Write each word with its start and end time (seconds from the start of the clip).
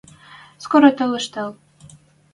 Скоро 0.63 0.89
толеш 0.97 1.25
тел. 1.33 1.49